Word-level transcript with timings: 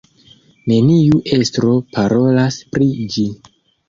Neniu 0.69 1.19
estro 1.37 1.73
parolas 1.97 2.57
pri 2.77 2.89
ĝi. 3.17 3.27